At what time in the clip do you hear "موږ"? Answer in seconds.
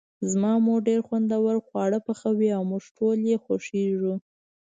2.71-2.83